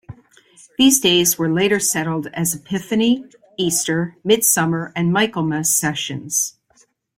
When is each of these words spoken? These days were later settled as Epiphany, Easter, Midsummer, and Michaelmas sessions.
These 0.79 0.99
days 0.99 1.37
were 1.37 1.53
later 1.53 1.79
settled 1.79 2.25
as 2.33 2.55
Epiphany, 2.55 3.23
Easter, 3.55 4.17
Midsummer, 4.23 4.91
and 4.95 5.13
Michaelmas 5.13 5.75
sessions. 5.77 6.55